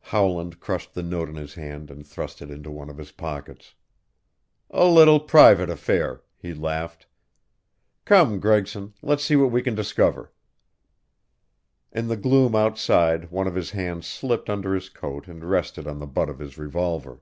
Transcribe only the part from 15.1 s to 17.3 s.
and rested on the butt of his revolver.